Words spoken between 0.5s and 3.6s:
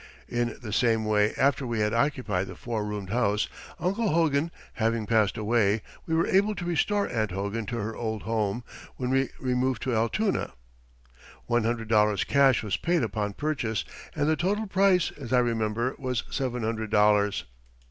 the same way after we had occupied the four roomed house,